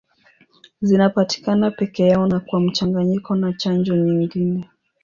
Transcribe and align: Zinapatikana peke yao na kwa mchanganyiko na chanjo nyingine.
Zinapatikana 0.81 1.71
peke 1.71 2.07
yao 2.07 2.27
na 2.27 2.39
kwa 2.39 2.59
mchanganyiko 2.59 3.35
na 3.35 3.53
chanjo 3.53 3.95
nyingine. 3.95 4.69